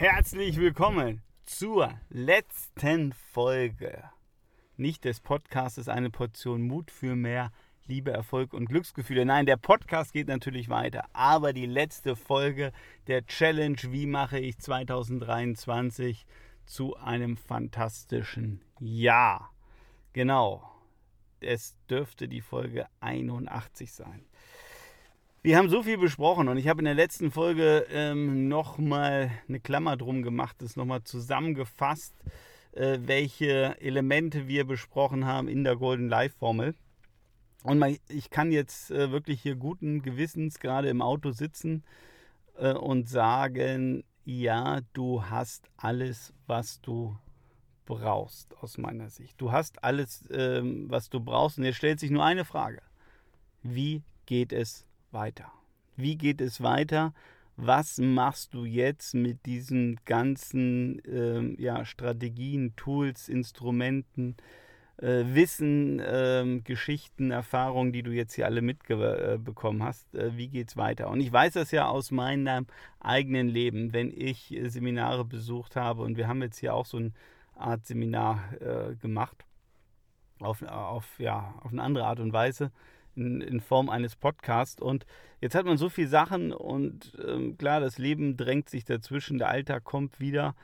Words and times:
Herzlich 0.00 0.58
willkommen 0.58 1.22
zur 1.44 1.92
letzten 2.08 3.12
Folge. 3.32 4.04
Nicht 4.76 5.04
des 5.04 5.18
Podcasts 5.18 5.88
eine 5.88 6.08
Portion 6.08 6.62
Mut 6.62 6.92
für 6.92 7.16
mehr 7.16 7.50
Liebe, 7.88 8.12
Erfolg 8.12 8.54
und 8.54 8.66
Glücksgefühle. 8.66 9.26
Nein, 9.26 9.44
der 9.44 9.56
Podcast 9.56 10.12
geht 10.12 10.28
natürlich 10.28 10.68
weiter. 10.68 11.04
Aber 11.14 11.52
die 11.52 11.66
letzte 11.66 12.14
Folge 12.14 12.70
der 13.08 13.26
Challenge, 13.26 13.76
wie 13.88 14.06
mache 14.06 14.38
ich 14.38 14.56
2023 14.58 16.26
zu 16.64 16.94
einem 16.98 17.36
fantastischen 17.36 18.62
Jahr. 18.78 19.52
Genau. 20.12 20.62
Es 21.40 21.74
dürfte 21.90 22.28
die 22.28 22.40
Folge 22.40 22.86
81 23.00 23.92
sein. 23.92 24.24
Wir 25.40 25.56
haben 25.56 25.68
so 25.68 25.84
viel 25.84 25.98
besprochen 25.98 26.48
und 26.48 26.56
ich 26.56 26.66
habe 26.66 26.80
in 26.80 26.84
der 26.84 26.94
letzten 26.94 27.30
Folge 27.30 27.86
ähm, 27.92 28.48
nochmal 28.48 29.30
eine 29.48 29.60
Klammer 29.60 29.96
drum 29.96 30.24
gemacht, 30.24 30.56
das 30.58 30.74
nochmal 30.74 31.04
zusammengefasst, 31.04 32.12
äh, 32.72 32.98
welche 33.02 33.80
Elemente 33.80 34.48
wir 34.48 34.66
besprochen 34.66 35.26
haben 35.26 35.46
in 35.46 35.62
der 35.62 35.76
Golden 35.76 36.08
Life 36.08 36.36
Formel. 36.38 36.74
Und 37.62 37.84
ich 38.08 38.30
kann 38.30 38.50
jetzt 38.50 38.90
äh, 38.90 39.12
wirklich 39.12 39.40
hier 39.40 39.54
guten 39.54 40.02
Gewissens 40.02 40.58
gerade 40.58 40.88
im 40.88 41.00
Auto 41.00 41.30
sitzen 41.30 41.84
äh, 42.56 42.72
und 42.72 43.08
sagen, 43.08 44.02
ja, 44.24 44.80
du 44.92 45.22
hast 45.22 45.70
alles, 45.76 46.34
was 46.48 46.80
du 46.80 47.16
brauchst, 47.86 48.56
aus 48.58 48.76
meiner 48.76 49.08
Sicht. 49.08 49.40
Du 49.40 49.52
hast 49.52 49.84
alles, 49.84 50.28
ähm, 50.32 50.86
was 50.90 51.10
du 51.10 51.20
brauchst. 51.20 51.58
Und 51.58 51.64
jetzt 51.64 51.76
stellt 51.76 52.00
sich 52.00 52.10
nur 52.10 52.24
eine 52.24 52.44
Frage. 52.44 52.82
Wie 53.62 54.02
geht 54.26 54.52
es 54.52 54.87
weiter? 55.12 55.52
Wie 55.96 56.16
geht 56.16 56.40
es 56.40 56.62
weiter? 56.62 57.12
Was 57.56 57.98
machst 57.98 58.54
du 58.54 58.64
jetzt 58.64 59.14
mit 59.14 59.44
diesen 59.44 59.98
ganzen 60.04 61.02
ähm, 61.08 61.56
ja, 61.58 61.84
Strategien, 61.84 62.76
Tools, 62.76 63.28
Instrumenten, 63.28 64.36
äh, 64.98 65.24
Wissen, 65.34 65.98
äh, 65.98 66.60
Geschichten, 66.62 67.32
Erfahrungen, 67.32 67.92
die 67.92 68.04
du 68.04 68.12
jetzt 68.12 68.34
hier 68.34 68.46
alle 68.46 68.62
mitbekommen 68.62 69.82
hast? 69.82 70.14
Äh, 70.14 70.36
wie 70.36 70.46
geht 70.46 70.68
es 70.68 70.76
weiter? 70.76 71.08
Und 71.10 71.18
ich 71.18 71.32
weiß 71.32 71.54
das 71.54 71.72
ja 71.72 71.88
aus 71.88 72.12
meinem 72.12 72.66
eigenen 73.00 73.48
Leben, 73.48 73.92
wenn 73.92 74.12
ich 74.12 74.54
äh, 74.54 74.68
Seminare 74.68 75.24
besucht 75.24 75.74
habe 75.74 76.02
und 76.02 76.16
wir 76.16 76.28
haben 76.28 76.42
jetzt 76.42 76.58
hier 76.58 76.74
auch 76.74 76.86
so 76.86 76.98
eine 76.98 77.12
Art 77.56 77.84
Seminar 77.86 78.52
äh, 78.60 78.94
gemacht, 78.94 79.44
auf, 80.38 80.62
auf, 80.62 81.18
ja, 81.18 81.54
auf 81.60 81.72
eine 81.72 81.82
andere 81.82 82.06
Art 82.06 82.20
und 82.20 82.32
Weise 82.32 82.70
in, 83.18 83.40
in 83.40 83.60
Form 83.60 83.90
eines 83.90 84.16
Podcasts. 84.16 84.80
Und 84.80 85.06
jetzt 85.40 85.54
hat 85.54 85.66
man 85.66 85.76
so 85.76 85.88
viele 85.88 86.08
Sachen 86.08 86.52
und 86.52 87.12
ähm, 87.26 87.58
klar, 87.58 87.80
das 87.80 87.98
Leben 87.98 88.36
drängt 88.36 88.70
sich 88.70 88.84
dazwischen, 88.84 89.38
der 89.38 89.48
Alltag 89.48 89.84
kommt 89.84 90.20
wieder. 90.20 90.54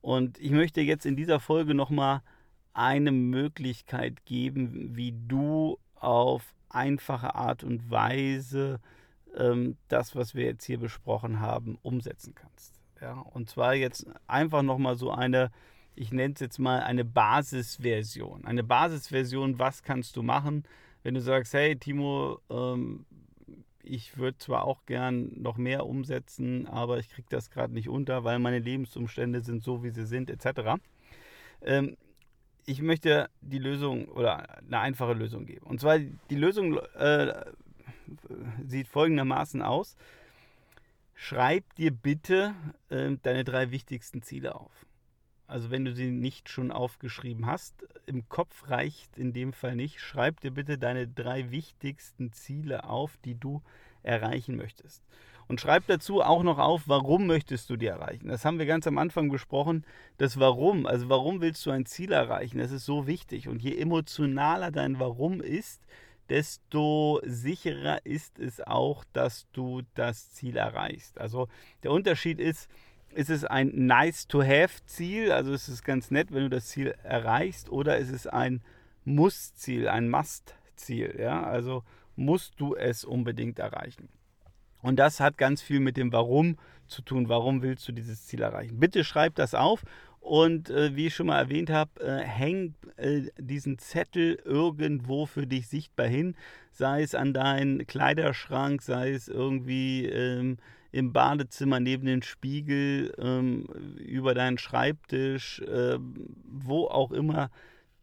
Und 0.00 0.38
ich 0.38 0.50
möchte 0.50 0.80
jetzt 0.82 1.06
in 1.06 1.16
dieser 1.16 1.40
Folge 1.40 1.74
nochmal 1.74 2.20
eine 2.74 3.12
Möglichkeit 3.12 4.24
geben, 4.26 4.96
wie 4.96 5.14
du 5.26 5.78
auf 5.94 6.54
einfache 6.68 7.34
Art 7.34 7.64
und 7.64 7.90
Weise 7.90 8.80
ähm, 9.36 9.76
das, 9.88 10.14
was 10.14 10.34
wir 10.34 10.44
jetzt 10.44 10.64
hier 10.64 10.78
besprochen 10.78 11.40
haben, 11.40 11.78
umsetzen 11.82 12.34
kannst. 12.34 12.74
Ja, 13.00 13.14
und 13.14 13.48
zwar 13.48 13.74
jetzt 13.74 14.06
einfach 14.26 14.62
nochmal 14.62 14.96
so 14.96 15.10
eine, 15.10 15.50
ich 15.94 16.12
nenne 16.12 16.34
es 16.34 16.40
jetzt 16.40 16.58
mal 16.58 16.82
eine 16.82 17.04
Basisversion. 17.04 18.44
Eine 18.44 18.64
Basisversion, 18.64 19.58
was 19.58 19.82
kannst 19.82 20.16
du 20.16 20.22
machen, 20.22 20.64
wenn 21.04 21.14
du 21.14 21.20
sagst, 21.20 21.52
hey 21.52 21.76
Timo, 21.76 22.40
ähm, 22.50 23.06
ich 23.82 24.16
würde 24.16 24.38
zwar 24.38 24.64
auch 24.64 24.86
gern 24.86 25.30
noch 25.36 25.58
mehr 25.58 25.86
umsetzen, 25.86 26.66
aber 26.66 26.98
ich 26.98 27.10
kriege 27.10 27.28
das 27.30 27.50
gerade 27.50 27.74
nicht 27.74 27.88
unter, 27.88 28.24
weil 28.24 28.38
meine 28.38 28.58
Lebensumstände 28.58 29.42
sind 29.42 29.62
so, 29.62 29.84
wie 29.84 29.90
sie 29.90 30.06
sind, 30.06 30.30
etc. 30.30 30.80
Ähm, 31.62 31.96
ich 32.64 32.80
möchte 32.80 33.28
die 33.42 33.58
Lösung 33.58 34.08
oder 34.08 34.58
eine 34.60 34.80
einfache 34.80 35.12
Lösung 35.12 35.44
geben. 35.44 35.66
Und 35.66 35.80
zwar 35.80 35.98
die 35.98 36.34
Lösung 36.34 36.78
äh, 36.96 37.44
sieht 38.66 38.88
folgendermaßen 38.88 39.60
aus. 39.60 39.96
Schreib 41.12 41.74
dir 41.74 41.90
bitte 41.90 42.54
äh, 42.88 43.10
deine 43.22 43.44
drei 43.44 43.70
wichtigsten 43.70 44.22
Ziele 44.22 44.54
auf. 44.54 44.72
Also 45.46 45.70
wenn 45.70 45.84
du 45.84 45.94
sie 45.94 46.10
nicht 46.10 46.48
schon 46.48 46.72
aufgeschrieben 46.72 47.46
hast, 47.46 47.86
im 48.06 48.28
Kopf 48.28 48.70
reicht 48.70 49.18
in 49.18 49.32
dem 49.32 49.52
Fall 49.52 49.76
nicht. 49.76 50.00
Schreib 50.00 50.40
dir 50.40 50.50
bitte 50.50 50.78
deine 50.78 51.06
drei 51.06 51.50
wichtigsten 51.50 52.32
Ziele 52.32 52.84
auf, 52.84 53.18
die 53.24 53.34
du 53.34 53.62
erreichen 54.02 54.56
möchtest. 54.56 55.02
Und 55.46 55.60
schreib 55.60 55.86
dazu 55.86 56.22
auch 56.22 56.42
noch 56.42 56.58
auf, 56.58 56.82
warum 56.86 57.26
möchtest 57.26 57.68
du 57.68 57.76
die 57.76 57.86
erreichen. 57.86 58.28
Das 58.28 58.44
haben 58.44 58.58
wir 58.58 58.66
ganz 58.66 58.86
am 58.86 58.96
Anfang 58.96 59.28
besprochen. 59.30 59.84
Das 60.16 60.40
Warum, 60.40 60.86
also 60.86 61.10
warum 61.10 61.42
willst 61.42 61.64
du 61.66 61.70
ein 61.70 61.84
Ziel 61.84 62.12
erreichen, 62.12 62.58
das 62.58 62.70
ist 62.70 62.86
so 62.86 63.06
wichtig. 63.06 63.48
Und 63.48 63.60
je 63.60 63.76
emotionaler 63.76 64.70
dein 64.70 64.98
Warum 64.98 65.40
ist, 65.42 65.82
desto 66.30 67.20
sicherer 67.24 68.04
ist 68.06 68.38
es 68.38 68.60
auch, 68.60 69.04
dass 69.12 69.46
du 69.52 69.82
das 69.94 70.32
Ziel 70.32 70.56
erreichst. 70.56 71.18
Also 71.18 71.48
der 71.82 71.90
Unterschied 71.92 72.40
ist, 72.40 72.70
ist 73.14 73.30
es 73.30 73.44
ein 73.44 73.70
Nice-to-Have-Ziel, 73.86 75.32
also 75.32 75.52
ist 75.52 75.68
es 75.68 75.82
ganz 75.82 76.10
nett, 76.10 76.32
wenn 76.32 76.42
du 76.42 76.50
das 76.50 76.66
Ziel 76.66 76.94
erreichst, 77.02 77.70
oder 77.70 77.98
ist 77.98 78.10
es 78.10 78.26
ein 78.26 78.62
Muss-Ziel, 79.04 79.88
ein 79.88 80.08
Must-Ziel, 80.08 81.16
ja, 81.18 81.42
also 81.42 81.82
musst 82.16 82.54
du 82.58 82.74
es 82.74 83.04
unbedingt 83.04 83.58
erreichen. 83.58 84.08
Und 84.82 84.96
das 84.96 85.18
hat 85.20 85.38
ganz 85.38 85.62
viel 85.62 85.80
mit 85.80 85.96
dem 85.96 86.12
Warum 86.12 86.58
zu 86.86 87.00
tun. 87.02 87.30
Warum 87.30 87.62
willst 87.62 87.88
du 87.88 87.92
dieses 87.92 88.26
Ziel 88.26 88.42
erreichen? 88.42 88.78
Bitte 88.78 89.02
schreib 89.02 89.34
das 89.34 89.54
auf 89.54 89.82
und 90.20 90.70
äh, 90.70 90.94
wie 90.94 91.06
ich 91.06 91.14
schon 91.14 91.26
mal 91.26 91.38
erwähnt 91.38 91.70
habe, 91.70 92.00
äh, 92.00 92.22
häng 92.22 92.74
äh, 92.96 93.22
diesen 93.38 93.78
Zettel 93.78 94.38
irgendwo 94.44 95.26
für 95.26 95.46
dich 95.46 95.68
sichtbar 95.68 96.06
hin, 96.06 96.36
sei 96.70 97.02
es 97.02 97.14
an 97.14 97.32
deinen 97.32 97.86
Kleiderschrank, 97.86 98.82
sei 98.82 99.12
es 99.12 99.28
irgendwie 99.28 100.06
ähm, 100.06 100.58
im 100.94 101.12
Badezimmer 101.12 101.80
neben 101.80 102.06
dem 102.06 102.22
Spiegel, 102.22 103.12
ähm, 103.18 103.66
über 103.98 104.32
deinen 104.32 104.58
Schreibtisch, 104.58 105.60
äh, 105.60 105.98
wo 105.98 106.86
auch 106.86 107.10
immer 107.10 107.50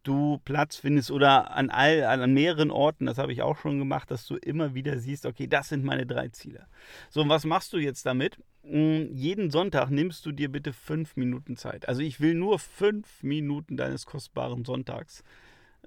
du 0.03 0.39
Platz 0.43 0.75
findest 0.75 1.09
oder 1.09 1.51
an, 1.51 1.69
all, 1.69 2.03
an 2.03 2.33
mehreren 2.33 2.69
Orten, 2.69 3.05
das 3.05 3.17
habe 3.17 3.31
ich 3.31 3.43
auch 3.43 3.55
schon 3.55 3.79
gemacht, 3.79 4.11
dass 4.11 4.25
du 4.25 4.35
immer 4.35 4.73
wieder 4.73 4.99
siehst, 4.99 5.25
okay, 5.25 5.47
das 5.47 5.69
sind 5.69 5.85
meine 5.85 6.05
drei 6.05 6.27
Ziele. 6.29 6.67
So, 7.09 7.21
und 7.21 7.29
was 7.29 7.45
machst 7.45 7.71
du 7.71 7.77
jetzt 7.77 8.05
damit? 8.05 8.37
Hm, 8.63 9.13
jeden 9.13 9.51
Sonntag 9.51 9.89
nimmst 9.89 10.25
du 10.25 10.33
dir 10.33 10.51
bitte 10.51 10.73
fünf 10.73 11.15
Minuten 11.15 11.55
Zeit. 11.55 11.87
Also 11.87 12.01
ich 12.01 12.19
will 12.19 12.33
nur 12.33 12.59
fünf 12.59 13.23
Minuten 13.23 13.77
deines 13.77 14.05
kostbaren 14.05 14.65
Sonntags. 14.65 15.23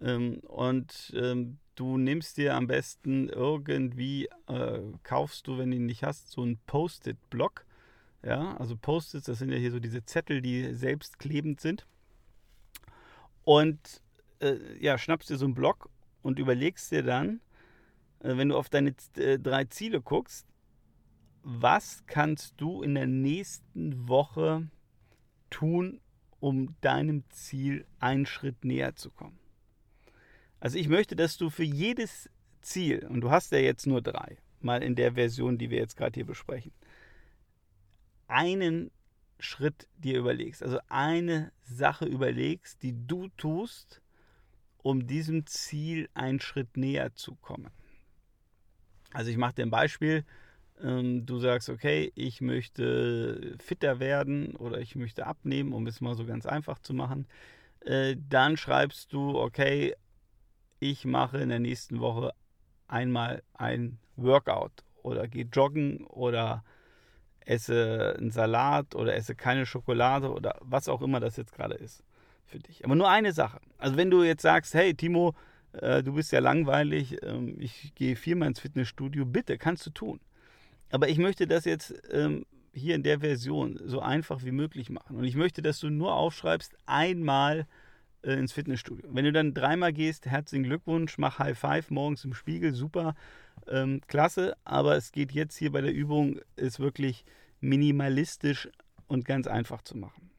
Ähm, 0.01 0.39
und 0.47 1.13
ähm, 1.15 1.59
Du 1.75 1.99
nimmst 1.99 2.37
dir 2.37 2.55
am 2.55 2.67
besten 2.69 3.29
irgendwie, 3.29 4.29
äh, 4.47 4.81
kaufst 5.03 5.47
du, 5.47 5.59
wenn 5.59 5.71
du 5.71 5.77
ihn 5.77 5.87
nicht 5.87 6.05
hast, 6.05 6.31
so 6.31 6.43
einen 6.43 6.59
Post-it-Block. 6.67 7.67
Ja, 8.23 8.57
also 8.57 8.77
Post-its, 8.77 9.27
das 9.27 9.39
sind 9.39 9.51
ja 9.51 9.59
hier 9.59 9.73
so 9.73 9.81
diese 9.81 10.05
Zettel, 10.05 10.41
die 10.41 10.73
selbst 10.75 11.19
klebend 11.19 11.61
sind. 11.61 11.87
Und 13.43 14.03
äh, 14.41 14.57
ja, 14.79 14.97
schnappst 14.97 15.31
dir 15.31 15.37
so 15.37 15.45
einen 15.45 15.55
Block 15.55 15.91
und 16.23 16.39
überlegst 16.39 16.91
dir 16.91 17.03
dann, 17.03 17.41
äh, 18.21 18.37
wenn 18.37 18.49
du 18.49 18.57
auf 18.57 18.69
deine 18.69 18.95
äh, 19.17 19.39
drei 19.39 19.65
Ziele 19.65 20.01
guckst, 20.01 20.47
was 21.43 22.05
kannst 22.07 22.55
du 22.57 22.83
in 22.83 22.95
der 22.95 23.07
nächsten 23.07 24.09
Woche 24.09 24.69
tun, 25.51 26.01
um 26.41 26.75
deinem 26.81 27.29
Ziel 27.31 27.85
einen 28.01 28.27
Schritt 28.27 28.65
näher 28.65 28.97
zu 28.97 29.11
kommen? 29.11 29.39
Also 30.65 30.79
ich 30.79 30.89
möchte, 30.89 31.15
dass 31.15 31.37
du 31.37 31.51
für 31.51 31.63
jedes 31.63 32.31
Ziel, 32.63 33.07
und 33.11 33.21
du 33.21 33.31
hast 33.31 33.53
ja 33.53 33.59
jetzt 33.59 33.87
nur 33.87 34.01
drei, 34.01 34.39
mal 34.63 34.83
in 34.83 34.95
der 34.95 35.13
Version, 35.13 35.59
die 35.59 35.69
wir 35.69 35.77
jetzt 35.77 35.95
gerade 35.95 36.15
hier 36.15 36.25
besprechen, 36.25 36.73
einen 38.29 38.91
Schritt 39.39 39.87
dir 39.99 40.19
überlegst, 40.19 40.63
also 40.63 40.79
eine 40.89 41.53
Sache 41.65 42.07
überlegst, 42.07 42.83
die 42.83 42.95
du 43.07 43.29
tust, 43.37 44.01
um 44.79 45.07
diesem 45.07 45.45
Ziel 45.45 46.09
einen 46.15 46.41
Schritt 46.41 46.79
näher 46.79 47.15
zu 47.15 47.35
kommen. 47.35 47.71
Also 49.13 49.31
ich 49.31 49.37
mache 49.37 49.57
dir 49.57 49.67
ein 49.67 49.71
Beispiel, 49.71 50.25
ähm, 50.83 51.27
du 51.27 51.41
sagst, 51.41 51.69
okay, 51.69 52.11
ich 52.15 52.41
möchte 52.41 53.55
fitter 53.59 54.01
werden 54.01 54.57
oder 54.57 54.81
ich 54.81 54.97
möchte 54.97 55.27
abnehmen, 55.27 55.75
um 55.75 55.87
es 55.87 56.01
mal 56.01 56.15
so 56.15 56.25
ganz 56.25 56.47
einfach 56.47 56.79
zu 56.79 56.95
machen. 56.95 57.27
Äh, 57.81 58.17
dann 58.31 58.57
schreibst 58.57 59.13
du, 59.13 59.39
okay, 59.39 59.95
ich 60.91 61.07
mache 61.07 61.39
in 61.39 61.49
der 61.49 61.61
nächsten 61.61 61.99
Woche 62.01 62.35
einmal 62.89 63.43
ein 63.55 63.99
Workout 64.17 64.85
oder 65.03 65.27
gehe 65.29 65.47
joggen 65.51 66.05
oder 66.05 66.63
esse 67.41 68.15
einen 68.19 68.31
Salat 68.31 68.95
oder 68.95 69.15
esse 69.15 69.35
keine 69.35 69.65
Schokolade 69.65 70.31
oder 70.31 70.59
was 70.61 70.91
auch 70.91 71.01
immer 71.01 71.21
das 71.21 71.39
jetzt 71.39 71.55
gerade 71.55 71.75
ist 71.75 72.05
für 72.45 72.59
dich. 72.59 72.85
Aber 72.85 72.95
nur 72.95 73.09
eine 73.09 73.33
Sache. 73.33 73.61
Also 73.79 73.97
wenn 73.97 74.11
du 74.11 74.23
jetzt 74.25 74.43
sagst, 74.43 74.75
hey 74.75 74.95
Timo, 74.95 75.35
äh, 75.73 76.03
du 76.03 76.13
bist 76.13 76.33
ja 76.33 76.41
langweilig, 76.41 77.17
ähm, 77.23 77.57
ich 77.59 77.95
gehe 77.95 78.15
viermal 78.15 78.49
ins 78.49 78.61
Fitnessstudio, 78.61 79.25
bitte, 79.25 79.57
kannst 79.57 79.87
du 79.87 79.91
tun. 79.91 80.21
Aber 80.91 81.09
ich 81.09 81.17
möchte 81.17 81.47
das 81.47 81.65
jetzt 81.65 81.95
ähm, 82.11 82.45
hier 82.75 82.95
in 82.95 83.03
der 83.03 83.21
Version 83.21 83.81
so 83.87 84.01
einfach 84.01 84.45
wie 84.45 84.53
möglich 84.53 84.91
machen. 84.91 85.17
Und 85.17 85.25
ich 85.25 85.35
möchte, 85.35 85.63
dass 85.63 85.81
du 85.81 85.89
nur 85.89 86.15
aufschreibst, 86.15 86.77
einmal 86.85 87.67
äh, 88.25 88.35
ins 88.35 88.53
Fitnessstudio. 88.53 89.09
Wenn 89.13 89.25
du 89.25 89.33
dann 89.33 89.55
dreimal 89.55 89.93
gehst, 89.93 90.27
herzlichen 90.27 90.65
Glückwunsch, 90.65 91.19
mach 91.19 91.39
High 91.39 91.59
Five 91.59 91.91
morgens 91.91 92.25
im 92.25 92.35
Spiegel, 92.35 92.75
super, 92.75 93.15
ähm, 93.69 94.01
klasse. 94.07 94.57
Aber 94.65 94.97
es 94.97 95.13
geht 95.13 95.33
jetzt 95.33 95.57
hier 95.57 95.73
bei 95.73 95.81
der 95.81 95.93
Übung, 95.93 96.41
ist 96.57 96.81
wirklich 96.81 97.25
minimalistisch 97.61 98.69
und 99.07 99.25
ganz 99.25 99.47
einfach 99.47 99.83
zu 99.83 99.97
machen. 99.97 100.31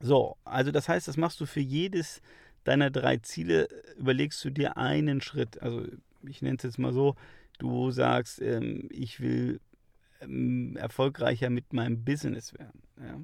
So, 0.00 0.36
also 0.44 0.70
das 0.70 0.88
heißt, 0.88 1.08
das 1.08 1.16
machst 1.16 1.40
du 1.40 1.46
für 1.46 1.60
jedes 1.60 2.20
deiner 2.64 2.90
drei 2.90 3.16
Ziele, 3.16 3.68
überlegst 3.98 4.44
du 4.44 4.50
dir 4.50 4.76
einen 4.76 5.20
Schritt. 5.20 5.60
Also 5.62 5.84
ich 6.26 6.42
nenne 6.42 6.56
es 6.56 6.62
jetzt 6.62 6.78
mal 6.78 6.92
so, 6.92 7.16
du 7.58 7.90
sagst, 7.90 8.40
ähm, 8.40 8.88
ich 8.90 9.20
will 9.20 9.60
ähm, 10.20 10.76
erfolgreicher 10.76 11.50
mit 11.50 11.72
meinem 11.72 12.04
Business 12.04 12.54
werden. 12.54 12.82
Ja. 13.00 13.20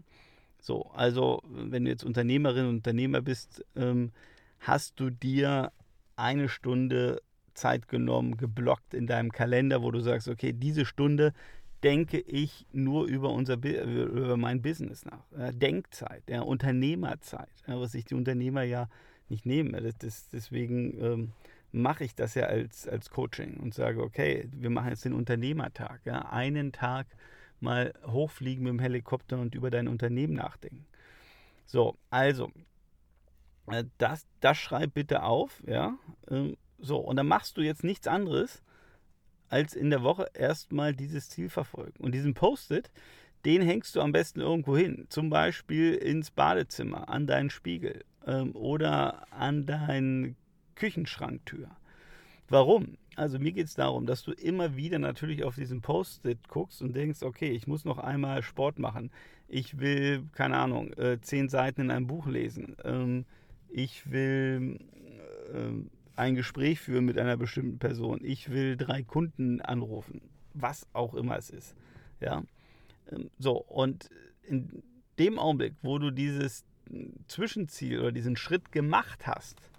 So, 0.65 0.91
also 0.95 1.43
wenn 1.45 1.85
du 1.85 1.91
jetzt 1.91 2.05
Unternehmerin 2.05 2.65
und 2.65 2.77
Unternehmer 2.77 3.21
bist, 3.21 3.63
ähm, 3.77 4.13
hast 4.61 4.99
du 4.99 5.11
dir 5.11 5.73
eine 6.17 6.49
Stunde 6.49 7.21
Zeit 7.53 7.87
genommen, 7.87 8.39
geblockt 8.39 8.95
in 8.95 9.07
deinem 9.07 9.31
Kalender, 9.31 9.83
wo 9.83 9.91
du 9.91 10.01
sagst, 10.01 10.27
okay, 10.27 10.55
diese 10.55 10.87
Stunde 10.87 11.35
denke 11.83 12.19
ich 12.19 12.67
nur 12.73 13.05
über, 13.05 13.29
unser, 13.29 13.63
über 13.63 14.39
mein 14.39 14.63
Business 14.63 15.05
nach. 15.05 15.53
Denkzeit, 15.53 16.23
ja, 16.31 16.41
Unternehmerzeit, 16.41 17.51
ja, 17.67 17.79
was 17.79 17.93
sich 17.93 18.07
die 18.07 18.15
Unternehmer 18.15 18.63
ja 18.63 18.89
nicht 19.29 19.45
nehmen. 19.45 19.73
Das, 19.73 19.99
das, 19.99 20.29
deswegen 20.31 20.99
ähm, 20.99 21.33
mache 21.73 22.05
ich 22.05 22.15
das 22.15 22.35
ja 22.37 22.45
als, 22.45 22.89
als 22.89 23.11
Coaching 23.11 23.59
und 23.59 23.75
sage, 23.75 24.03
okay, 24.03 24.49
wir 24.51 24.71
machen 24.71 24.89
jetzt 24.89 25.05
den 25.05 25.13
Unternehmertag. 25.13 26.01
Ja? 26.07 26.33
Einen 26.33 26.73
Tag 26.73 27.07
mal 27.61 27.95
hochfliegen 28.07 28.65
mit 28.65 28.73
dem 28.73 28.79
Helikopter 28.79 29.39
und 29.39 29.55
über 29.55 29.71
dein 29.71 29.89
Unternehmen 29.89 30.35
nachdenken. 30.35 30.87
So, 31.67 31.97
also, 32.11 32.51
äh, 33.69 33.85
das, 33.99 34.27
das 34.41 34.59
schreib 34.59 34.95
bitte 34.95 35.23
auf, 35.23 35.63
ja. 35.67 35.97
Ähm, 36.31 36.57
so, 36.79 36.99
und 36.99 37.17
dann 37.17 37.27
machst 37.27 37.57
du 37.57 37.63
jetzt 37.63 37.85
nichts 37.85 38.07
anderes, 38.07 38.63
als 39.49 39.75
in 39.75 39.91
der 39.91 40.03
Woche 40.03 40.27
erstmal 40.35 40.95
dieses 40.95 41.29
Ziel 41.31 41.49
verfolgen. 41.49 42.03
Und 42.03 42.13
diesen 42.13 42.35
Post-it, 42.35 42.91
den 43.45 43.63
hängst 43.63 43.95
du 43.95 44.01
am 44.01 44.13
besten 44.13 44.41
irgendwo 44.41 44.77
hin. 44.77 45.07
Zum 45.09 45.31
Beispiel 45.31 45.95
ins 45.95 46.31
Badezimmer, 46.31 47.09
an 47.09 47.27
deinen 47.27 47.51
Spiegel 47.51 48.05
ähm, 48.27 48.55
oder 48.57 49.33
an 49.33 49.67
deinen 49.67 50.37
Küchenschranktür. 50.75 51.69
Warum? 52.49 52.97
Also 53.17 53.39
mir 53.39 53.53
geht 53.53 53.67
es 53.67 53.75
darum, 53.75 54.07
dass 54.07 54.23
du 54.23 54.33
immer 54.33 54.77
wieder 54.77 54.99
natürlich 54.99 55.45
auf 55.45 55.55
diesen 55.55 55.81
Post-it 55.81 56.49
guckst 56.49 56.83
und 56.83 56.95
denkst, 56.95 57.23
okay, 57.23 57.51
ich 57.51 57.67
muss 57.67 57.85
noch 57.85 57.99
einmal 57.99 58.43
Sport 58.43 58.79
machen. 58.79 59.11
Ich 59.49 59.79
will, 59.79 60.25
keine 60.33 60.57
Ahnung, 60.57 60.93
äh, 60.95 61.21
zehn 61.21 61.49
Seiten 61.49 61.83
in 61.83 61.91
einem 61.91 62.07
Buch 62.07 62.27
lesen. 62.27 62.77
Ähm, 62.85 63.25
ich 63.69 64.11
will 64.11 64.79
äh, 65.53 65.71
ein 66.17 66.35
Gespräch 66.35 66.81
führen 66.81 67.05
mit 67.05 67.19
einer 67.19 67.37
bestimmten 67.37 67.79
Person. 67.79 68.21
Ich 68.23 68.51
will 68.51 68.77
drei 68.77 69.03
Kunden 69.03 69.61
anrufen. 69.61 70.21
Was 70.55 70.87
auch 70.93 71.15
immer 71.15 71.37
es 71.37 71.51
ist. 71.51 71.77
Ja. 72.21 72.43
Ähm, 73.11 73.31
so, 73.39 73.57
und 73.57 74.11
in 74.43 74.83
dem 75.19 75.39
Augenblick, 75.39 75.75
wo 75.83 75.99
du 75.99 76.11
dieses 76.11 76.65
Zwischenziel 77.29 78.01
oder 78.01 78.13
diesen 78.13 78.37
Schritt 78.37 78.73
gemacht 78.73 79.27
hast, 79.27 79.71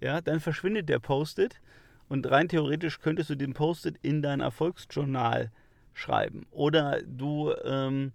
ja, 0.00 0.20
dann 0.20 0.40
verschwindet 0.40 0.88
der 0.88 0.98
Post-it 0.98 1.60
und 2.08 2.30
rein 2.30 2.48
theoretisch 2.48 3.00
könntest 3.00 3.30
du 3.30 3.34
den 3.34 3.54
Post-it 3.54 3.98
in 4.02 4.22
dein 4.22 4.40
Erfolgsjournal 4.40 5.50
schreiben. 5.92 6.46
Oder 6.50 7.02
du 7.02 7.52
ähm, 7.64 8.12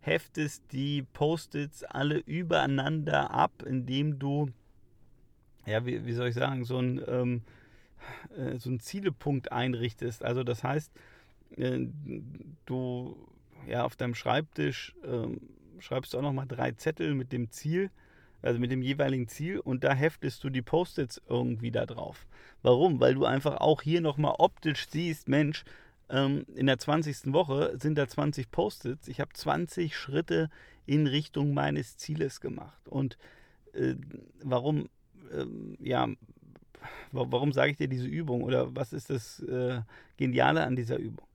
heftest 0.00 0.64
die 0.72 1.02
Post-its 1.02 1.84
alle 1.84 2.18
übereinander 2.18 3.30
ab, 3.30 3.62
indem 3.64 4.18
du, 4.18 4.50
ja, 5.66 5.84
wie, 5.86 6.04
wie 6.04 6.12
soll 6.12 6.28
ich 6.28 6.34
sagen, 6.34 6.64
so 6.64 6.78
ein, 6.78 7.00
ähm, 7.06 7.42
äh, 8.36 8.58
so 8.58 8.68
einen 8.68 8.80
Zielepunkt 8.80 9.52
einrichtest. 9.52 10.24
Also 10.24 10.44
das 10.44 10.62
heißt, 10.62 10.92
äh, 11.56 11.86
du 12.66 13.16
ja, 13.66 13.84
auf 13.84 13.96
deinem 13.96 14.14
Schreibtisch 14.14 14.94
äh, 15.04 15.80
schreibst 15.80 16.12
du 16.14 16.18
auch 16.18 16.22
nochmal 16.22 16.46
drei 16.46 16.72
Zettel 16.72 17.14
mit 17.14 17.32
dem 17.32 17.50
Ziel 17.50 17.90
also 18.42 18.58
mit 18.58 18.70
dem 18.70 18.82
jeweiligen 18.82 19.28
Ziel 19.28 19.58
und 19.60 19.84
da 19.84 19.94
heftest 19.94 20.42
du 20.44 20.50
die 20.50 20.62
Post-its 20.62 21.22
irgendwie 21.28 21.70
da 21.70 21.86
drauf. 21.86 22.26
Warum? 22.62 23.00
Weil 23.00 23.14
du 23.14 23.24
einfach 23.24 23.60
auch 23.60 23.82
hier 23.82 24.00
nochmal 24.00 24.34
optisch 24.38 24.88
siehst, 24.90 25.28
Mensch, 25.28 25.64
ähm, 26.10 26.44
in 26.54 26.66
der 26.66 26.78
20. 26.78 27.32
Woche 27.32 27.76
sind 27.80 27.96
da 27.96 28.06
20 28.06 28.50
Post-its. 28.50 29.08
Ich 29.08 29.20
habe 29.20 29.32
20 29.32 29.96
Schritte 29.96 30.50
in 30.86 31.06
Richtung 31.06 31.54
meines 31.54 31.96
Zieles 31.96 32.40
gemacht. 32.40 32.88
Und 32.88 33.16
äh, 33.72 33.94
warum, 34.42 34.88
äh, 35.32 35.46
ja, 35.78 36.08
warum 37.12 37.52
sage 37.52 37.72
ich 37.72 37.76
dir 37.78 37.88
diese 37.88 38.06
Übung 38.06 38.42
oder 38.42 38.74
was 38.74 38.92
ist 38.92 39.10
das 39.10 39.40
äh, 39.40 39.80
Geniale 40.16 40.64
an 40.64 40.76
dieser 40.76 40.98
Übung? 40.98 41.26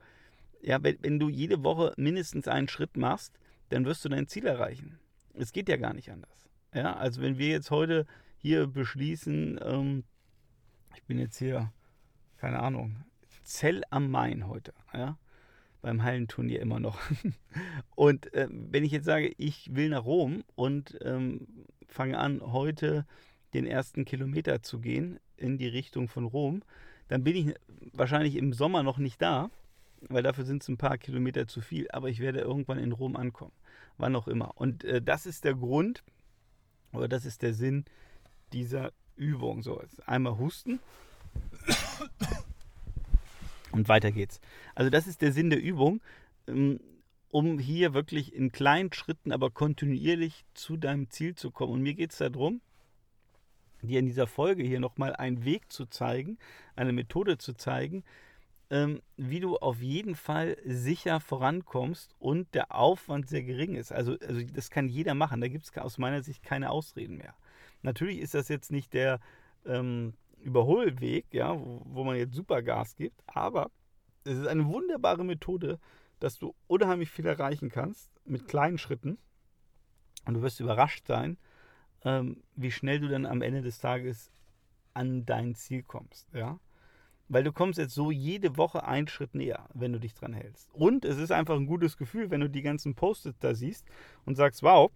Ja, 0.61 0.83
wenn, 0.83 0.97
wenn 1.01 1.19
du 1.19 1.29
jede 1.29 1.63
Woche 1.63 1.93
mindestens 1.97 2.47
einen 2.47 2.67
Schritt 2.67 2.97
machst, 2.97 3.33
dann 3.69 3.85
wirst 3.85 4.03
du 4.05 4.09
dein 4.09 4.27
Ziel 4.27 4.45
erreichen. 4.45 4.99
Es 5.33 5.53
geht 5.53 5.69
ja 5.69 5.77
gar 5.77 5.93
nicht 5.93 6.11
anders. 6.11 6.49
Ja, 6.77 6.95
also 6.95 7.23
wenn 7.23 7.39
wir 7.39 7.47
jetzt 7.47 7.71
heute 7.71 8.05
hier 8.37 8.67
beschließen, 8.67 9.59
ähm, 9.63 10.03
ich 10.93 11.01
bin 11.05 11.17
jetzt 11.17 11.39
hier, 11.39 11.73
keine 12.37 12.59
Ahnung, 12.59 12.97
Zell 13.43 13.81
am 13.89 14.11
Main 14.11 14.47
heute, 14.47 14.75
ja, 14.93 15.17
beim 15.81 16.03
Hallenturnier 16.03 16.59
immer 16.61 16.79
noch. 16.79 16.99
und 17.95 18.31
äh, 18.35 18.47
wenn 18.51 18.83
ich 18.83 18.91
jetzt 18.91 19.05
sage, 19.05 19.33
ich 19.39 19.73
will 19.73 19.89
nach 19.89 20.05
Rom 20.05 20.43
und 20.53 20.99
ähm, 21.01 21.47
fange 21.87 22.19
an, 22.19 22.41
heute 22.41 23.07
den 23.55 23.65
ersten 23.65 24.05
Kilometer 24.05 24.61
zu 24.61 24.79
gehen 24.79 25.19
in 25.35 25.57
die 25.57 25.69
Richtung 25.69 26.07
von 26.07 26.25
Rom, 26.25 26.61
dann 27.07 27.23
bin 27.23 27.35
ich 27.35 27.55
wahrscheinlich 27.93 28.35
im 28.35 28.53
Sommer 28.53 28.83
noch 28.83 28.99
nicht 28.99 29.19
da, 29.19 29.49
weil 30.01 30.21
dafür 30.21 30.45
sind 30.45 30.61
es 30.61 30.69
ein 30.69 30.77
paar 30.77 30.99
Kilometer 30.99 31.47
zu 31.47 31.59
viel, 31.59 31.89
aber 31.89 32.09
ich 32.09 32.19
werde 32.19 32.41
irgendwann 32.41 32.77
in 32.77 32.91
Rom 32.91 33.15
ankommen, 33.15 33.53
wann 33.97 34.15
auch 34.15 34.27
immer. 34.27 34.51
Und 34.57 34.83
äh, 34.83 35.01
das 35.01 35.25
ist 35.25 35.43
der 35.43 35.55
Grund, 35.55 36.03
aber 36.91 37.07
das 37.07 37.25
ist 37.25 37.41
der 37.41 37.53
Sinn 37.53 37.85
dieser 38.53 38.91
Übung. 39.15 39.61
So, 39.61 39.81
einmal 40.05 40.37
husten. 40.37 40.79
Und 43.71 43.89
weiter 43.89 44.11
geht's. 44.11 44.39
Also 44.75 44.89
das 44.89 45.07
ist 45.07 45.21
der 45.21 45.31
Sinn 45.31 45.49
der 45.49 45.61
Übung, 45.61 46.01
ähm, 46.47 46.79
um 47.29 47.59
hier 47.59 47.93
wirklich 47.93 48.33
in 48.33 48.51
kleinen 48.51 48.91
Schritten, 48.93 49.31
aber 49.31 49.51
kontinuierlich 49.51 50.45
zu 50.53 50.77
deinem 50.77 51.09
Ziel 51.09 51.35
zu 51.35 51.51
kommen. 51.51 51.73
Und 51.73 51.81
mir 51.81 51.93
geht 51.93 52.11
es 52.11 52.17
darum, 52.17 52.61
dir 53.81 53.99
in 53.99 54.05
dieser 54.05 54.27
Folge 54.27 54.63
hier 54.63 54.79
nochmal 54.79 55.15
einen 55.15 55.45
Weg 55.45 55.71
zu 55.71 55.85
zeigen, 55.85 56.37
eine 56.75 56.93
Methode 56.93 57.37
zu 57.37 57.53
zeigen, 57.53 58.03
ähm, 58.69 59.01
wie 59.15 59.39
du 59.39 59.57
auf 59.57 59.81
jeden 59.81 60.15
Fall 60.15 60.57
sicher 60.65 61.19
vorankommst 61.19 62.15
und 62.19 62.53
der 62.53 62.75
Aufwand 62.75 63.29
sehr 63.29 63.43
gering 63.43 63.75
ist. 63.75 63.91
Also, 63.91 64.17
also 64.19 64.41
das 64.53 64.69
kann 64.69 64.89
jeder 64.89 65.13
machen. 65.13 65.41
Da 65.41 65.47
gibt 65.47 65.65
es 65.65 65.77
aus 65.77 65.97
meiner 65.97 66.21
Sicht 66.21 66.43
keine 66.43 66.69
Ausreden 66.69 67.17
mehr. 67.17 67.33
Natürlich 67.81 68.19
ist 68.19 68.33
das 68.33 68.49
jetzt 68.49 68.71
nicht 68.71 68.93
der 68.93 69.19
ähm, 69.65 70.13
Überholweg, 70.41 71.25
ja, 71.31 71.57
wo, 71.57 71.81
wo 71.85 72.03
man 72.03 72.17
jetzt 72.17 72.35
super 72.35 72.61
Gas 72.61 72.95
gibt, 72.95 73.21
aber 73.27 73.71
es 74.23 74.37
ist 74.37 74.47
eine 74.47 74.65
wunderbare 74.65 75.23
Methode, 75.23 75.79
dass 76.19 76.37
du 76.37 76.53
unheimlich 76.67 77.09
viel 77.09 77.25
erreichen 77.25 77.69
kannst 77.69 78.11
mit 78.25 78.47
kleinen 78.47 78.77
Schritten. 78.77 79.17
Und 80.25 80.33
du 80.33 80.41
wirst 80.41 80.59
überrascht 80.59 81.07
sein, 81.07 81.37
ähm, 82.03 82.43
wie 82.55 82.71
schnell 82.71 82.99
du 82.99 83.07
dann 83.07 83.25
am 83.25 83.41
Ende 83.41 83.61
des 83.61 83.79
Tages 83.79 84.31
an 84.93 85.25
dein 85.25 85.55
Ziel 85.55 85.83
kommst. 85.83 86.27
Ja? 86.33 86.59
Weil 87.29 87.43
du 87.43 87.51
kommst 87.51 87.77
jetzt 87.77 87.93
so 87.93 88.09
jede 88.09 88.57
Woche 88.57 88.85
einen 88.85 89.07
Schritt 89.07 89.35
näher, 89.35 89.67
wenn 89.73 89.91
du 89.91 89.99
dich 89.99 90.13
dran 90.13 90.33
hältst. 90.33 90.73
Und 90.73 91.03
es 91.03 91.17
ist 91.17 91.31
einfach 91.31 91.55
ein 91.55 91.65
gutes 91.65 91.97
Gefühl, 91.97 92.31
wenn 92.31 92.41
du 92.41 92.49
die 92.49 92.61
ganzen 92.61 92.95
Post-its 92.95 93.39
da 93.39 93.53
siehst 93.53 93.85
und 94.25 94.35
sagst, 94.35 94.63
wow, 94.63 94.91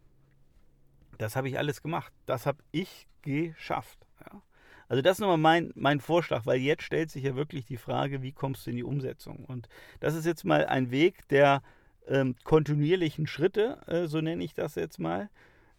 das 1.18 1.36
habe 1.36 1.50
ich 1.50 1.58
alles 1.58 1.82
gemacht. 1.82 2.14
Das 2.26 2.46
habe 2.46 2.64
ich 2.72 3.08
geschafft. 3.22 4.08
Ja. 4.26 4.42
Also 4.88 5.02
das 5.02 5.18
ist 5.18 5.20
nochmal 5.22 5.38
mein, 5.38 5.72
mein 5.76 6.00
Vorschlag, 6.00 6.46
weil 6.46 6.60
jetzt 6.60 6.84
stellt 6.84 7.10
sich 7.12 7.24
ja 7.24 7.36
wirklich 7.36 7.66
die 7.66 7.78
Frage, 7.78 8.22
wie 8.22 8.34
kommst 8.34 8.66
du 8.66 8.72
in 8.72 8.76
die 8.76 8.84
Umsetzung? 8.84 9.46
Und 9.46 9.70
das 10.00 10.16
ist 10.16 10.26
jetzt 10.26 10.44
mal 10.44 10.66
ein 10.66 10.92
Weg 10.92 11.28
der 11.30 11.62
ähm, 12.08 12.36
kontinuierlichen 12.44 13.28
Schritte, 13.28 13.78
äh, 13.88 14.08
so 14.08 14.20
nenne 14.20 14.44
ich 14.44 14.54
das 14.54 14.76
jetzt 14.76 15.00
mal. 15.00 15.30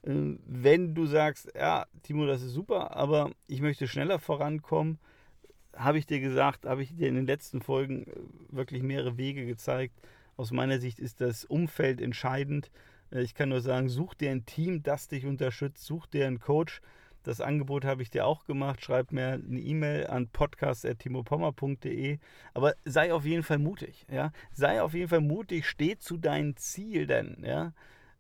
Ähm, 0.05 0.41
wenn 0.47 0.95
du 0.95 1.07
sagst, 1.07 1.53
ja, 1.55 1.87
Timo, 2.03 2.27
das 2.27 2.43
ist 2.43 2.53
super, 2.53 2.97
aber 2.97 3.31
ich 3.49 3.61
möchte 3.61 3.87
schneller 3.87 4.19
vorankommen, 4.19 4.99
habe 5.77 5.99
ich 5.99 6.07
dir 6.07 6.21
gesagt, 6.21 6.67
habe 6.67 6.83
ich 6.83 6.95
dir 6.95 7.09
in 7.09 7.15
den 7.15 7.27
letzten 7.27 7.61
Folgen 7.63 8.07
äh, 8.07 8.13
wirklich 8.51 8.83
mehrere 8.83 9.17
Wege 9.17 9.47
gezeigt. 9.47 9.95
Aus 10.37 10.51
meiner 10.51 10.79
Sicht 10.79 10.99
ist 10.99 11.21
das 11.21 11.45
Umfeld 11.45 12.01
entscheidend. 12.01 12.71
Äh, 13.11 13.23
ich 13.23 13.35
kann 13.35 13.49
nur 13.51 13.61
sagen, 13.61 13.89
such 13.89 14.15
dir 14.15 14.31
ein 14.31 14.47
Team, 14.47 14.83
das 14.83 15.09
dich 15.09 15.27
unterstützt, 15.27 15.85
such 15.85 16.07
dir 16.07 16.27
einen 16.27 16.41
Coach, 16.41 16.81
Das 17.25 17.41
Angebot 17.41 17.85
habe 17.85 18.03
ich 18.03 18.11
dir 18.11 18.27
auch 18.27 18.47
gemacht. 18.47 18.83
Schreib 18.85 19.13
mir 19.13 19.35
eine 19.35 19.61
E-Mail 19.61 20.09
an 20.09 20.29
podcast.timopommer.de. 20.29 22.19
Aber 22.53 22.75
sei 22.85 23.13
auf 23.15 23.25
jeden 23.25 23.45
Fall 23.45 23.59
mutig. 23.59 24.07
Ja? 24.11 24.33
Sei 24.53 24.83
auf 24.83 24.93
jeden 24.93 25.09
Fall 25.09 25.21
mutig, 25.21 25.69
steh 25.69 25.97
zu 25.99 26.17
deinen 26.17 26.57
Zielen. 26.57 27.45
Ja? 27.47 27.73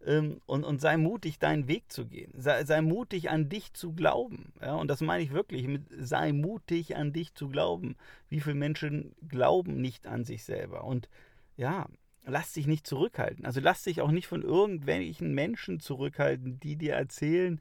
Ähm, 0.04 0.40
und, 0.46 0.64
und 0.64 0.80
sei 0.80 0.96
mutig, 0.96 1.38
deinen 1.38 1.68
Weg 1.68 1.90
zu 1.92 2.06
gehen. 2.06 2.32
Sei, 2.36 2.64
sei 2.64 2.80
mutig, 2.82 3.30
an 3.30 3.48
dich 3.48 3.72
zu 3.72 3.92
glauben. 3.92 4.52
Ja? 4.60 4.74
Und 4.74 4.88
das 4.88 5.00
meine 5.00 5.22
ich 5.22 5.32
wirklich 5.32 5.66
mit 5.68 5.84
sei 5.96 6.32
mutig, 6.32 6.96
an 6.96 7.12
dich 7.12 7.34
zu 7.34 7.48
glauben. 7.48 7.96
Wie 8.28 8.40
viele 8.40 8.56
Menschen 8.56 9.14
glauben 9.28 9.80
nicht 9.80 10.06
an 10.06 10.24
sich 10.24 10.44
selber? 10.44 10.84
Und 10.84 11.08
ja, 11.56 11.86
lass 12.24 12.52
dich 12.52 12.66
nicht 12.66 12.86
zurückhalten. 12.86 13.44
Also 13.44 13.60
lass 13.60 13.84
dich 13.84 14.00
auch 14.00 14.10
nicht 14.10 14.26
von 14.26 14.42
irgendwelchen 14.42 15.34
Menschen 15.34 15.80
zurückhalten, 15.80 16.58
die 16.60 16.76
dir 16.76 16.94
erzählen, 16.94 17.60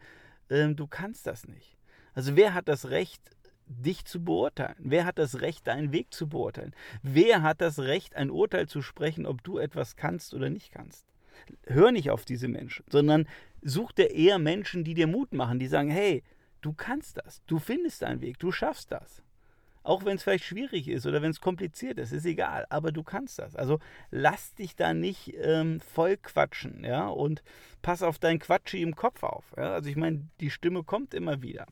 äh, 0.50 0.69
du 0.69 0.88
kannst 0.88 1.27
das 1.27 1.48
nicht. 1.48 1.77
Also 2.13 2.36
wer 2.36 2.53
hat 2.53 2.67
das 2.67 2.89
Recht, 2.89 3.21
dich 3.67 4.05
zu 4.05 4.24
beurteilen? 4.24 4.75
Wer 4.79 5.05
hat 5.05 5.17
das 5.17 5.41
Recht, 5.41 5.65
deinen 5.67 5.91
Weg 5.91 6.13
zu 6.13 6.27
beurteilen? 6.27 6.75
Wer 7.03 7.41
hat 7.41 7.62
das 7.62 7.79
Recht, 7.79 8.15
ein 8.15 8.29
Urteil 8.29 8.67
zu 8.67 8.81
sprechen, 8.81 9.25
ob 9.25 9.43
du 9.43 9.57
etwas 9.57 9.95
kannst 9.95 10.33
oder 10.33 10.50
nicht 10.50 10.71
kannst? 10.71 11.11
Hör 11.65 11.91
nicht 11.91 12.10
auf 12.10 12.25
diese 12.25 12.48
Menschen, 12.48 12.86
sondern 12.89 13.27
such 13.62 13.91
dir 13.91 14.12
eher 14.12 14.39
Menschen, 14.39 14.83
die 14.83 14.93
dir 14.93 15.07
Mut 15.07 15.33
machen, 15.33 15.60
die 15.60 15.67
sagen, 15.67 15.89
hey, 15.89 16.24
du 16.62 16.74
kannst 16.74 17.17
das, 17.17 17.41
du 17.45 17.60
findest 17.60 18.01
deinen 18.01 18.21
Weg, 18.21 18.39
du 18.39 18.51
schaffst 18.51 18.91
das. 18.91 19.24
Auch 19.83 20.05
wenn 20.05 20.15
es 20.15 20.24
vielleicht 20.24 20.43
schwierig 20.43 20.88
ist 20.88 21.07
oder 21.07 21.24
wenn 21.24 21.31
es 21.31 21.41
kompliziert 21.41 21.98
ist, 21.98 22.12
ist 22.12 22.25
egal, 22.25 22.67
aber 22.69 22.91
du 22.91 23.01
kannst 23.01 23.39
das. 23.39 23.55
Also 23.55 23.79
lass 24.12 24.53
dich 24.53 24.75
da 24.75 24.93
nicht 24.93 25.33
ähm, 25.39 25.79
voll 25.79 26.17
quatschen, 26.17 26.83
ja, 26.83 27.07
und 27.07 27.41
pass 27.81 28.03
auf 28.03 28.19
dein 28.19 28.38
Quatschi 28.38 28.83
im 28.83 28.95
Kopf 28.95 29.24
auf. 29.24 29.43
Ja? 29.57 29.74
Also 29.74 29.89
ich 29.89 29.95
meine, 29.95 30.27
die 30.39 30.51
Stimme 30.51 30.83
kommt 30.83 31.15
immer 31.15 31.41
wieder. 31.41 31.65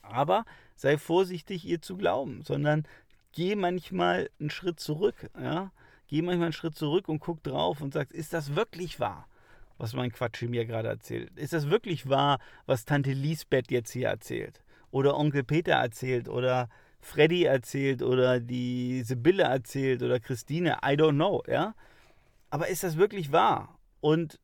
Aber 0.00 0.44
sei 0.76 0.96
vorsichtig, 0.96 1.66
ihr 1.66 1.82
zu 1.82 1.96
glauben, 1.96 2.42
sondern 2.42 2.86
geh 3.32 3.54
manchmal 3.54 4.30
einen 4.40 4.50
Schritt 4.50 4.80
zurück, 4.80 5.30
ja. 5.38 5.72
Geh 6.14 6.22
manchmal 6.22 6.44
einen 6.44 6.52
Schritt 6.52 6.76
zurück 6.76 7.08
und 7.08 7.18
guck 7.18 7.42
drauf 7.42 7.80
und 7.80 7.92
sag, 7.92 8.12
ist 8.12 8.32
das 8.32 8.54
wirklich 8.54 9.00
wahr? 9.00 9.26
was 9.78 9.94
mein 9.94 10.12
Quatschi 10.12 10.46
mir 10.46 10.64
gerade 10.64 10.86
erzählt. 10.86 11.36
Ist 11.36 11.52
das 11.52 11.70
wirklich 11.70 12.08
wahr, 12.08 12.38
was 12.66 12.84
Tante 12.84 13.12
Lisbeth 13.12 13.72
jetzt 13.72 13.90
hier 13.90 14.10
erzählt? 14.10 14.62
Oder 14.92 15.16
Onkel 15.16 15.42
Peter 15.42 15.72
erzählt? 15.72 16.28
Oder 16.28 16.68
Freddy 17.00 17.42
erzählt 17.42 18.00
oder 18.00 18.38
die 18.38 19.02
Sibylle 19.02 19.42
erzählt 19.42 20.04
oder 20.04 20.20
Christine, 20.20 20.78
I 20.84 20.90
don't 20.90 21.14
know, 21.14 21.42
ja. 21.48 21.74
Aber 22.48 22.68
ist 22.68 22.84
das 22.84 22.96
wirklich 22.96 23.32
wahr? 23.32 23.76
Und 24.00 24.38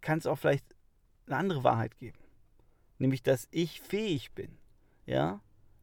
kann 0.00 0.18
es 0.18 0.26
auch 0.26 0.36
vielleicht 0.36 0.66
eine 1.28 1.36
andere 1.36 1.62
Wahrheit 1.62 1.96
geben? 1.96 2.18
Nämlich, 2.98 3.22
dass 3.22 3.46
ich 3.52 3.80
fähig 3.80 4.32
bin, 4.32 4.58
ja. 5.06 5.40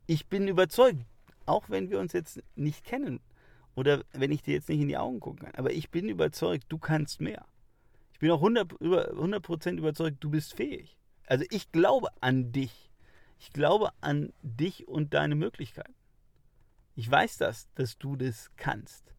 Ich 0.08 0.28
bin 0.28 0.50
überzeugt, 0.50 1.06
auch 1.46 1.70
wenn 1.70 1.90
wir 1.90 2.02
uns 2.02 2.12
jetzt 2.12 2.44
nicht 2.58 2.84
kennen 2.84 3.22
oder 3.78 4.04
wenn 4.12 4.32
ich 4.32 4.42
dir 4.42 4.56
jetzt 4.56 4.70
nicht 4.70 4.82
in 4.82 4.88
die 4.88 4.98
Augen 4.98 5.20
gucken 5.20 5.46
kann, 5.46 5.56
aber 5.56 5.72
ich 5.72 5.92
bin 5.92 6.10
überzeugt, 6.10 6.66
du 6.70 6.80
kannst 6.80 7.22
mehr. 7.22 7.46
Ich 8.12 8.18
bin 8.18 8.32
auch 8.32 8.42
100%, 8.42 8.82
über, 8.82 9.12
100 9.12 9.68
überzeugt, 9.68 10.18
du 10.20 10.32
bist 10.32 10.56
fähig. 10.56 10.98
Also 11.28 11.46
ich 11.52 11.72
glaube 11.72 12.08
an 12.20 12.52
dich. 12.52 12.90
Ich 13.38 13.54
glaube 13.54 13.92
an 14.02 14.34
dich 14.42 14.88
und 14.88 15.14
deine 15.14 15.36
Möglichkeiten. 15.36 15.94
Ich 16.96 17.10
weiß 17.10 17.38
das, 17.38 17.70
dass 17.76 18.00
du 18.00 18.16
das 18.16 18.50
kannst. 18.58 19.14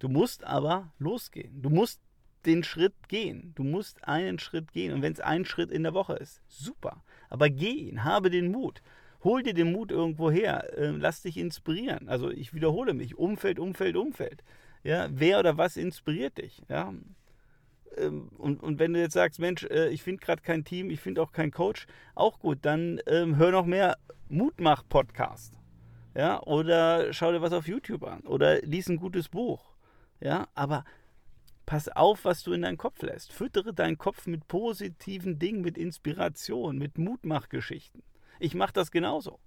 Du 0.00 0.10
musst 0.10 0.44
aber 0.44 0.92
losgehen. 0.98 1.62
Du 1.62 1.70
musst 1.70 2.02
den 2.44 2.64
Schritt 2.64 3.08
gehen. 3.08 3.52
Du 3.54 3.64
musst 3.64 4.06
einen 4.06 4.38
Schritt 4.38 4.72
gehen. 4.72 4.92
Und 4.92 5.00
wenn 5.00 5.14
es 5.14 5.20
ein 5.20 5.46
Schritt 5.46 5.70
in 5.70 5.84
der 5.84 5.94
Woche 5.94 6.12
ist, 6.12 6.42
super. 6.46 7.02
Aber 7.30 7.48
geh 7.48 7.70
ihn, 7.70 8.04
habe 8.04 8.28
den 8.28 8.52
Mut. 8.52 8.82
Hol 9.24 9.42
dir 9.42 9.54
den 9.54 9.72
Mut 9.72 9.90
irgendwo 9.90 10.30
her. 10.30 10.76
Äh, 10.76 10.90
lass 10.90 11.22
dich 11.22 11.36
inspirieren. 11.36 12.08
Also 12.08 12.30
ich 12.30 12.54
wiederhole 12.54 12.94
mich. 12.94 13.16
Umfeld, 13.16 13.58
Umfeld, 13.58 13.96
Umfeld. 13.96 14.42
Ja, 14.82 15.08
wer 15.10 15.38
oder 15.38 15.56
was 15.56 15.76
inspiriert 15.76 16.38
dich? 16.38 16.62
Ja, 16.68 16.92
ähm, 17.96 18.28
und, 18.38 18.62
und 18.62 18.78
wenn 18.78 18.92
du 18.92 19.00
jetzt 19.00 19.14
sagst, 19.14 19.38
Mensch, 19.38 19.64
äh, 19.64 19.88
ich 19.88 20.02
finde 20.02 20.24
gerade 20.24 20.42
kein 20.42 20.64
Team, 20.64 20.90
ich 20.90 21.00
finde 21.00 21.22
auch 21.22 21.32
keinen 21.32 21.50
Coach, 21.50 21.86
auch 22.14 22.38
gut, 22.38 22.58
dann 22.62 23.00
ähm, 23.06 23.36
hör 23.36 23.50
noch 23.50 23.66
mehr 23.66 23.98
Mutmach-Podcast. 24.28 25.58
Ja, 26.14 26.42
oder 26.42 27.12
schau 27.12 27.32
dir 27.32 27.40
was 27.40 27.52
auf 27.52 27.66
YouTube 27.66 28.04
an 28.04 28.20
oder 28.20 28.60
lies 28.62 28.88
ein 28.88 28.98
gutes 28.98 29.28
Buch. 29.28 29.72
Ja, 30.20 30.46
aber 30.54 30.84
pass 31.64 31.88
auf, 31.88 32.24
was 32.24 32.42
du 32.42 32.52
in 32.52 32.62
deinen 32.62 32.76
Kopf 32.76 33.00
lässt. 33.02 33.32
Füttere 33.32 33.72
deinen 33.72 33.98
Kopf 33.98 34.26
mit 34.26 34.46
positiven 34.46 35.38
Dingen, 35.38 35.62
mit 35.62 35.78
Inspiration, 35.78 36.76
mit 36.76 36.98
Mutmachgeschichten. 36.98 38.02
Ich 38.42 38.54
mache 38.54 38.72
das 38.72 38.90
genauso. 38.90 39.38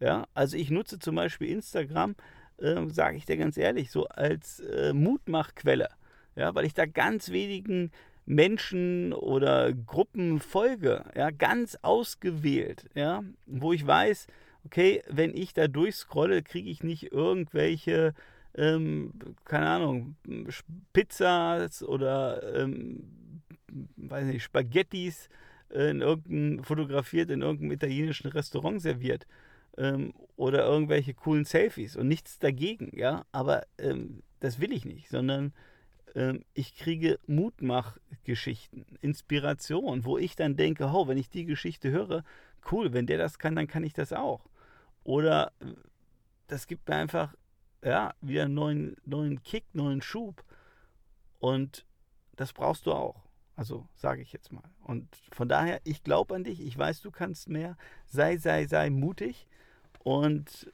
Ja, 0.00 0.26
also 0.34 0.56
ich 0.56 0.70
nutze 0.70 0.98
zum 0.98 1.14
Beispiel 1.14 1.50
Instagram, 1.50 2.16
äh, 2.58 2.88
sage 2.88 3.16
ich 3.16 3.26
dir 3.26 3.36
ganz 3.36 3.56
ehrlich, 3.56 3.92
so 3.92 4.06
als 4.08 4.58
äh, 4.58 4.92
Mutmachquelle. 4.92 5.88
Ja, 6.34 6.52
weil 6.54 6.64
ich 6.64 6.74
da 6.74 6.86
ganz 6.86 7.30
wenigen 7.30 7.92
Menschen 8.26 9.12
oder 9.12 9.72
Gruppen 9.72 10.40
folge, 10.40 11.04
ja, 11.16 11.30
ganz 11.30 11.78
ausgewählt, 11.82 12.86
ja, 12.94 13.22
wo 13.46 13.72
ich 13.72 13.86
weiß, 13.86 14.26
okay, 14.64 15.02
wenn 15.08 15.36
ich 15.36 15.54
da 15.54 15.68
durchscrolle, 15.68 16.42
kriege 16.42 16.70
ich 16.70 16.82
nicht 16.82 17.12
irgendwelche, 17.12 18.14
ähm, 18.56 19.12
keine 19.44 19.68
Ahnung, 19.68 20.16
Pizzas 20.92 21.84
oder, 21.84 22.56
ähm, 22.56 23.42
weiß 23.96 24.26
nicht, 24.26 24.42
Spaghettis 24.42 25.28
in 25.70 26.00
irgendein, 26.00 26.64
fotografiert 26.64 27.30
in 27.30 27.42
irgendeinem 27.42 27.72
italienischen 27.72 28.28
Restaurant 28.28 28.80
serviert 28.80 29.26
ähm, 29.76 30.14
oder 30.36 30.64
irgendwelche 30.64 31.14
coolen 31.14 31.44
Selfies 31.44 31.96
und 31.96 32.08
nichts 32.08 32.38
dagegen, 32.38 32.90
ja, 32.96 33.26
aber 33.32 33.66
ähm, 33.78 34.22
das 34.40 34.60
will 34.60 34.72
ich 34.72 34.84
nicht, 34.84 35.08
sondern 35.08 35.52
ähm, 36.14 36.44
ich 36.54 36.74
kriege 36.74 37.18
Mutmachgeschichten, 37.26 38.86
Inspiration, 39.00 40.04
wo 40.04 40.18
ich 40.18 40.36
dann 40.36 40.56
denke, 40.56 40.86
oh, 40.86 41.08
wenn 41.08 41.18
ich 41.18 41.30
die 41.30 41.44
Geschichte 41.44 41.90
höre, 41.90 42.24
cool, 42.70 42.92
wenn 42.92 43.06
der 43.06 43.18
das 43.18 43.38
kann, 43.38 43.56
dann 43.56 43.66
kann 43.66 43.84
ich 43.84 43.92
das 43.92 44.12
auch. 44.12 44.44
Oder 45.04 45.52
das 46.46 46.66
gibt 46.66 46.88
mir 46.88 46.96
einfach 46.96 47.34
ja, 47.82 48.14
wieder 48.20 48.44
einen 48.44 48.54
neuen, 48.54 48.96
neuen 49.04 49.42
Kick, 49.42 49.64
neuen 49.72 50.02
Schub. 50.02 50.44
Und 51.38 51.86
das 52.36 52.52
brauchst 52.52 52.86
du 52.86 52.92
auch. 52.92 53.27
Also 53.58 53.86
sage 53.94 54.22
ich 54.22 54.32
jetzt 54.32 54.52
mal. 54.52 54.64
Und 54.84 55.08
von 55.32 55.48
daher, 55.48 55.80
ich 55.84 56.02
glaube 56.02 56.34
an 56.34 56.44
dich, 56.44 56.60
ich 56.60 56.78
weiß, 56.78 57.02
du 57.02 57.10
kannst 57.10 57.48
mehr. 57.48 57.76
Sei, 58.06 58.36
sei, 58.36 58.66
sei 58.66 58.88
mutig 58.88 59.48
und 60.04 60.72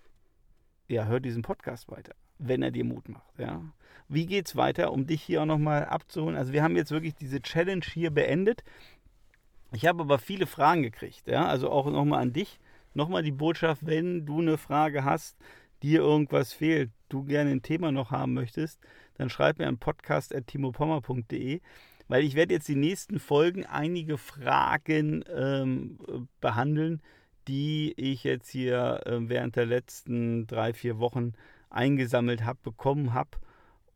ja, 0.86 1.06
hör 1.06 1.18
diesen 1.18 1.42
Podcast 1.42 1.90
weiter 1.90 2.14
wenn 2.38 2.62
er 2.62 2.70
dir 2.70 2.84
Mut 2.84 3.08
macht. 3.08 3.38
Ja. 3.38 3.62
Wie 4.08 4.38
es 4.38 4.56
weiter, 4.56 4.92
um 4.92 5.06
dich 5.06 5.22
hier 5.22 5.42
auch 5.42 5.46
nochmal 5.46 5.86
abzuholen? 5.86 6.36
Also 6.36 6.52
wir 6.52 6.62
haben 6.62 6.76
jetzt 6.76 6.90
wirklich 6.90 7.14
diese 7.14 7.40
Challenge 7.40 7.84
hier 7.84 8.10
beendet. 8.10 8.64
Ich 9.72 9.86
habe 9.86 10.02
aber 10.02 10.18
viele 10.18 10.46
Fragen 10.46 10.82
gekriegt. 10.82 11.26
Ja. 11.26 11.46
Also 11.46 11.70
auch 11.70 11.86
nochmal 11.90 12.20
an 12.22 12.32
dich. 12.32 12.60
Nochmal 12.92 13.22
die 13.22 13.32
Botschaft, 13.32 13.86
wenn 13.86 14.24
du 14.24 14.40
eine 14.40 14.56
Frage 14.56 15.04
hast, 15.04 15.36
dir 15.82 16.00
irgendwas 16.00 16.52
fehlt, 16.52 16.90
du 17.08 17.24
gerne 17.24 17.50
ein 17.50 17.62
Thema 17.62 17.90
noch 17.90 18.12
haben 18.12 18.34
möchtest, 18.34 18.80
dann 19.16 19.28
schreib 19.30 19.58
mir 19.58 19.66
an 19.66 19.78
podcast.timopommer.de, 19.78 21.60
weil 22.08 22.24
ich 22.24 22.34
werde 22.34 22.54
jetzt 22.54 22.68
die 22.68 22.76
nächsten 22.76 23.18
Folgen 23.18 23.64
einige 23.64 24.18
Fragen 24.18 25.24
ähm, 25.34 25.98
behandeln, 26.40 27.00
die 27.48 27.94
ich 27.96 28.22
jetzt 28.24 28.50
hier 28.50 29.00
äh, 29.06 29.28
während 29.28 29.56
der 29.56 29.64
letzten 29.66 30.46
drei, 30.46 30.72
vier 30.72 30.98
Wochen 30.98 31.32
eingesammelt 31.70 32.44
habe, 32.44 32.58
bekommen 32.62 33.14
habe. 33.14 33.30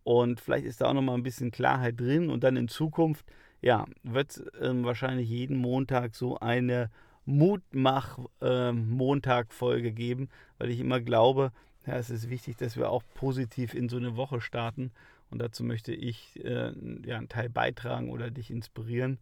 Und 0.05 0.41
vielleicht 0.41 0.67
ist 0.67 0.81
da 0.81 0.87
auch 0.87 0.95
nochmal 0.95 1.17
ein 1.17 1.23
bisschen 1.23 1.51
Klarheit 1.51 2.01
drin. 2.01 2.31
Und 2.31 2.45
dann 2.45 2.57
in 2.57 2.69
Zukunft, 2.69 3.27
ja, 3.61 3.85
wird 4.03 4.31
es 4.31 4.43
ähm, 4.61 4.85
wahrscheinlich 4.85 5.29
jeden 5.29 5.59
Montag 5.59 6.15
so 6.15 6.39
eine 6.39 6.91
Mutmach-Montag-Folge 7.27 9.89
ähm, 9.89 9.95
geben, 9.95 10.31
weil 10.57 10.71
ich 10.71 10.81
immer 10.81 11.01
glaube, 11.01 11.53
ja, 11.87 11.97
es 11.97 12.09
ist 12.11 12.31
wichtig, 12.31 12.57
dass 12.57 12.77
wir 12.77 12.91
auch 12.91 13.03
positiv 13.15 13.75
in 13.75 13.89
so 13.89 13.97
eine 13.97 14.17
Woche 14.17 14.41
starten. 14.41 14.93
Und 15.31 15.41
dazu 15.41 15.65
möchte 15.65 15.93
ich 15.93 16.43
äh, 16.45 16.73
ja, 17.05 17.19
einen 17.19 17.29
Teil 17.29 17.49
beitragen 17.49 18.11
oder 18.11 18.31
dich 18.31 18.51
inspirieren 18.51 19.19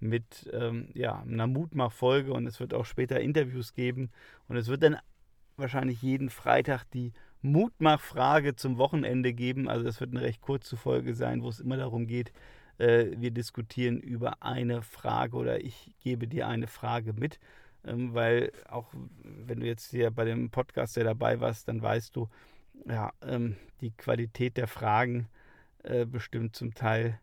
mit 0.00 0.50
ähm, 0.52 0.88
ja, 0.94 1.22
einer 1.22 1.46
Mutmach-Folge. 1.46 2.32
Und 2.32 2.46
es 2.46 2.60
wird 2.60 2.74
auch 2.74 2.84
später 2.84 3.20
Interviews 3.20 3.72
geben. 3.72 4.10
Und 4.48 4.56
es 4.56 4.68
wird 4.68 4.82
dann 4.82 4.98
wahrscheinlich 5.56 6.02
jeden 6.02 6.30
Freitag 6.30 6.84
die 6.90 7.12
Mutmachfrage 7.42 8.56
zum 8.56 8.76
Wochenende 8.78 9.32
geben. 9.32 9.68
Also 9.68 9.84
das 9.84 10.00
wird 10.00 10.10
eine 10.10 10.22
recht 10.22 10.40
kurze 10.40 10.76
Folge 10.76 11.14
sein, 11.14 11.42
wo 11.42 11.48
es 11.48 11.60
immer 11.60 11.76
darum 11.76 12.06
geht, 12.06 12.32
äh, 12.78 13.06
wir 13.16 13.30
diskutieren 13.30 14.00
über 14.00 14.42
eine 14.42 14.82
Frage 14.82 15.36
oder 15.36 15.64
ich 15.64 15.94
gebe 16.00 16.28
dir 16.28 16.46
eine 16.48 16.66
Frage 16.66 17.12
mit. 17.12 17.38
Ähm, 17.84 18.14
weil 18.14 18.52
auch 18.68 18.92
wenn 19.22 19.60
du 19.60 19.66
jetzt 19.66 19.90
hier 19.90 20.10
bei 20.10 20.24
dem 20.24 20.50
Podcast 20.50 20.96
ja 20.96 21.04
dabei 21.04 21.40
warst, 21.40 21.68
dann 21.68 21.80
weißt 21.80 22.14
du, 22.16 22.28
ja, 22.84 23.12
ähm, 23.22 23.56
die 23.80 23.92
Qualität 23.92 24.56
der 24.56 24.66
Fragen 24.66 25.28
äh, 25.86 26.06
bestimmt 26.06 26.56
zum 26.56 26.74
Teil 26.74 27.18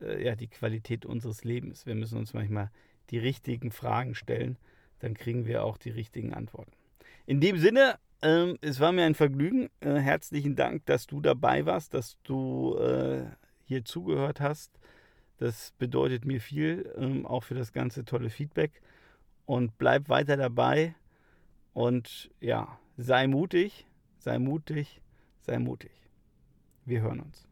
äh, 0.00 0.24
ja, 0.24 0.36
die 0.36 0.48
Qualität 0.48 1.04
unseres 1.04 1.44
Lebens. 1.44 1.86
Wir 1.86 1.94
müssen 1.94 2.18
uns 2.18 2.34
manchmal 2.34 2.70
die 3.10 3.18
richtigen 3.18 3.70
Fragen 3.70 4.14
stellen, 4.14 4.58
dann 5.00 5.14
kriegen 5.14 5.46
wir 5.46 5.64
auch 5.64 5.78
die 5.78 5.90
richtigen 5.90 6.34
Antworten. 6.34 6.72
In 7.26 7.40
dem 7.40 7.58
Sinne, 7.58 7.98
ähm, 8.22 8.56
es 8.60 8.80
war 8.80 8.92
mir 8.92 9.04
ein 9.04 9.14
Vergnügen. 9.14 9.68
Äh, 9.80 9.96
herzlichen 9.96 10.56
Dank, 10.56 10.86
dass 10.86 11.06
du 11.06 11.20
dabei 11.20 11.66
warst, 11.66 11.94
dass 11.94 12.16
du 12.22 12.76
äh, 12.78 13.24
hier 13.64 13.84
zugehört 13.84 14.40
hast. 14.40 14.78
Das 15.38 15.72
bedeutet 15.78 16.24
mir 16.24 16.40
viel, 16.40 16.92
ähm, 16.96 17.26
auch 17.26 17.44
für 17.44 17.54
das 17.54 17.72
ganze 17.72 18.04
tolle 18.04 18.30
Feedback. 18.30 18.80
Und 19.44 19.76
bleib 19.78 20.08
weiter 20.08 20.36
dabei. 20.36 20.94
Und 21.72 22.30
ja, 22.40 22.78
sei 22.96 23.26
mutig, 23.26 23.86
sei 24.18 24.38
mutig, 24.38 25.02
sei 25.42 25.58
mutig. 25.58 25.92
Wir 26.84 27.02
hören 27.02 27.20
uns. 27.20 27.45